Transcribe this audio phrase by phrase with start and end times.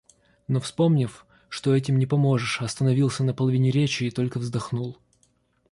[0.47, 4.97] Но вспомнив, что этим не поможешь, остановился на половине речи и только вздохнул.